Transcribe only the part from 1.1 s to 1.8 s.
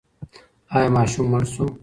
مړ شو؟